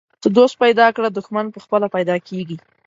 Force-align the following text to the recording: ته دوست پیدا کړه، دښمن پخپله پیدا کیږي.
ته 0.21 0.27
دوست 0.37 0.55
پیدا 0.63 0.87
کړه، 0.95 1.07
دښمن 1.17 1.45
پخپله 1.55 1.87
پیدا 1.95 2.15
کیږي. 2.27 2.57